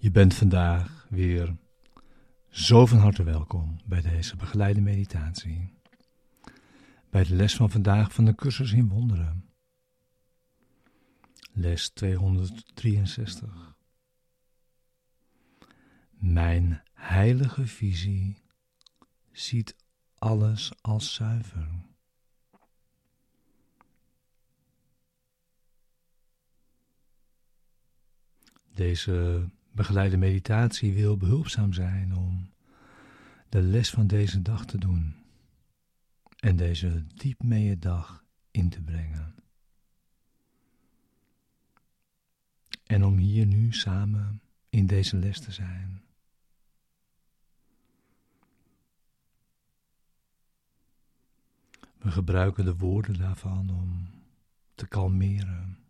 [0.00, 1.56] Je bent vandaag weer
[2.48, 5.72] zo van harte welkom bij deze begeleide meditatie.
[7.10, 9.50] Bij de les van vandaag van de cursus in wonderen.
[11.52, 13.76] Les 263.
[16.10, 18.42] Mijn heilige visie
[19.32, 19.76] ziet
[20.14, 21.68] alles als zuiver.
[28.72, 29.48] Deze
[29.78, 32.50] begeleide meditatie wil behulpzaam zijn om
[33.48, 35.14] de les van deze dag te doen
[36.36, 39.34] en deze diep mee dag in te brengen.
[42.86, 46.02] En om hier nu samen in deze les te zijn.
[51.98, 54.10] We gebruiken de woorden daarvan om
[54.74, 55.87] te kalmeren.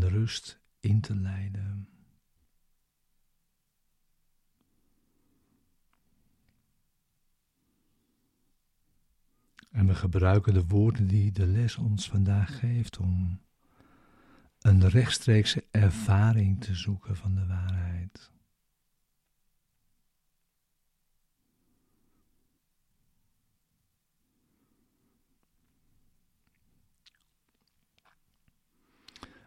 [0.00, 1.88] En rust in te leiden.
[9.70, 13.40] En we gebruiken de woorden die de les ons vandaag geeft om
[14.60, 18.30] een rechtstreekse ervaring te zoeken van de waarheid.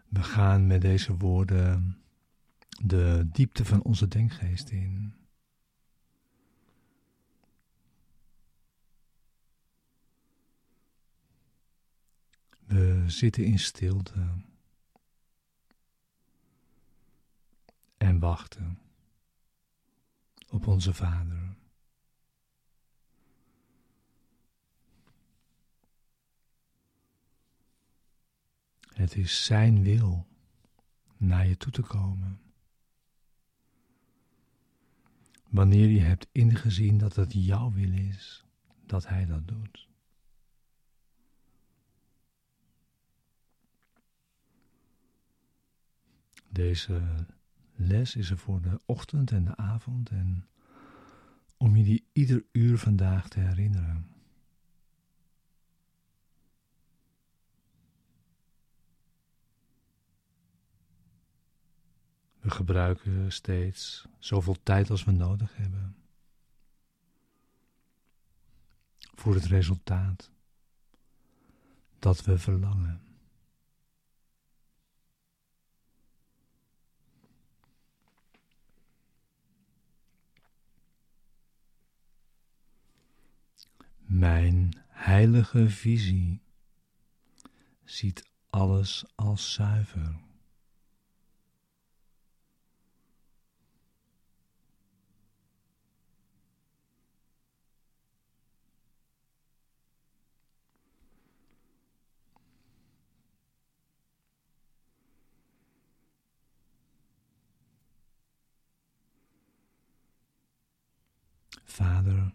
[0.10, 1.98] We gaan met deze woorden
[2.84, 5.14] de diepte van onze denkgeest in.
[12.66, 14.28] We zitten in stilte
[17.98, 18.80] en wachten
[20.50, 21.49] op onze Vader.
[29.00, 30.28] Het is Zijn wil
[31.18, 32.42] naar je toe te komen.
[35.50, 38.46] Wanneer je hebt ingezien dat het jouw wil is,
[38.86, 39.88] dat Hij dat doet.
[46.50, 47.02] Deze
[47.76, 50.48] les is er voor de ochtend en de avond en
[51.58, 54.19] om je die ieder uur vandaag te herinneren.
[62.50, 65.96] We gebruiken steeds zoveel tijd als we nodig hebben
[69.16, 70.32] voor het resultaat
[72.00, 73.02] dat we verlangen.
[83.98, 86.42] Mijn heilige visie
[87.84, 90.28] ziet alles als zuiver.
[111.70, 112.34] Vader,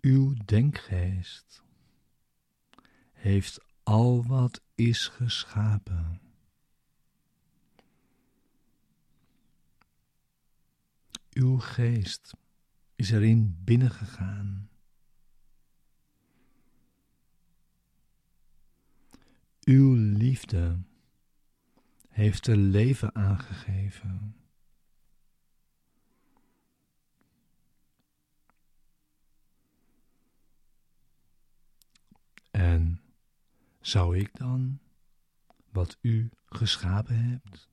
[0.00, 1.62] uw denkgeest
[3.12, 6.20] heeft al wat is geschapen.
[11.30, 12.32] Uw geest
[12.96, 14.70] is erin binnengegaan.
[19.60, 20.78] Uw liefde
[22.08, 24.34] heeft er leven aangegeven.
[32.50, 33.00] En
[33.90, 34.78] zou ik dan
[35.72, 37.68] wat u geschapen hebt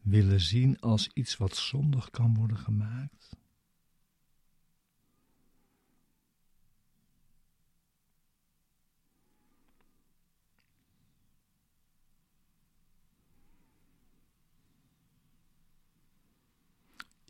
[0.00, 3.36] willen zien als iets wat zondig kan worden gemaakt?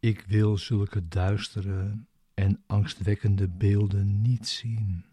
[0.01, 2.05] Ik wil zulke duistere
[2.35, 5.10] en angstwekkende beelden niet zien.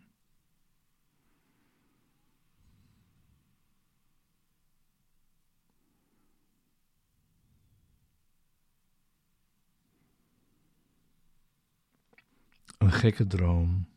[12.77, 13.87] Een gekke droom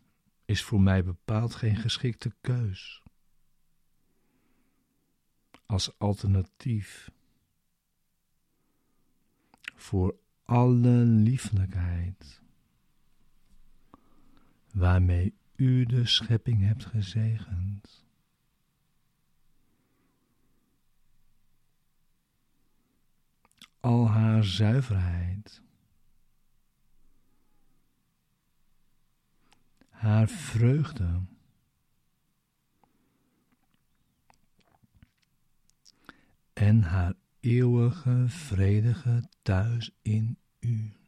[0.45, 3.03] is voor mij bepaald geen geschikte keus.
[5.67, 7.11] Als alternatief
[9.75, 12.43] voor alle lieflijkheid
[14.73, 18.05] waarmee u de schepping hebt gezegend.
[23.81, 25.63] Al haar zuiverheid
[30.01, 31.21] haar vreugde.
[36.53, 41.01] En haar eeuwige vredige thuis in u.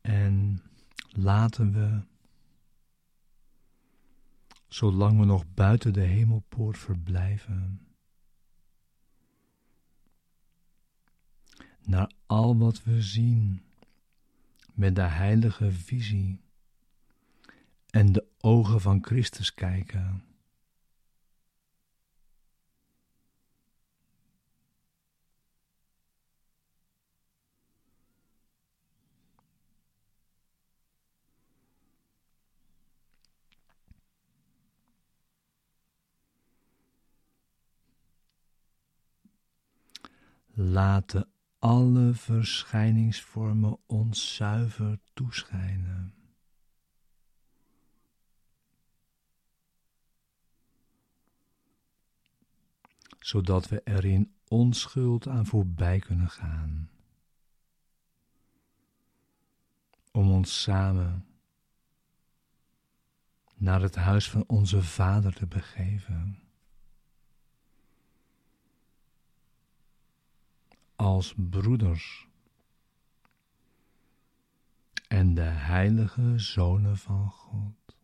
[0.00, 0.62] En
[1.22, 2.02] laten we,
[4.68, 7.86] zolang we nog buiten de hemelpoort verblijven,
[11.82, 13.62] naar al wat we zien
[14.74, 16.40] met de heilige visie
[17.90, 20.29] en de ogen van Christus kijken.
[40.62, 41.28] Laten
[41.58, 46.14] alle verschijningsvormen ons zuiver toeschijnen.
[53.18, 56.90] Zodat we er in onschuld aan voorbij kunnen gaan.
[60.12, 61.26] Om ons samen
[63.54, 66.49] naar het huis van onze Vader te begeven.
[71.00, 72.28] Als broeders
[75.08, 77.96] en de heilige zonen van God.